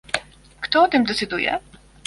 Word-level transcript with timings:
kto 0.61 0.81
o 0.83 0.87
tym 0.87 1.03
decyduje? 1.03 1.59